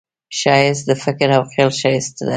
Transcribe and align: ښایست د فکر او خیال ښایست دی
ښایست 0.39 0.83
د 0.89 0.91
فکر 1.03 1.29
او 1.37 1.43
خیال 1.51 1.71
ښایست 1.79 2.11
دی 2.17 2.27